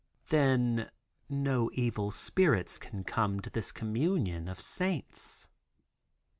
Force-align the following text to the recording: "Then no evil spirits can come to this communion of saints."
"Then 0.29 0.89
no 1.29 1.69
evil 1.73 2.09
spirits 2.09 2.79
can 2.79 3.03
come 3.03 3.39
to 3.41 3.51
this 3.51 3.71
communion 3.71 4.47
of 4.47 4.59
saints." 4.59 5.47